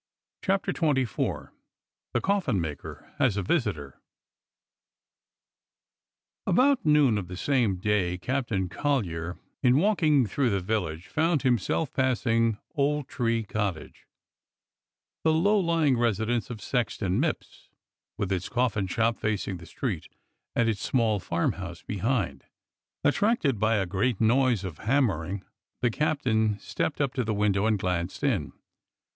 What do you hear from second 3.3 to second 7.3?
A VISITOR j4 BOUT noon of